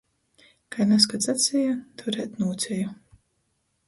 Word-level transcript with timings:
Kai 0.75 0.85
nazkod 0.91 1.25
saceja,– 1.27 1.75
turēt 2.01 2.39
nūceju. 2.45 2.95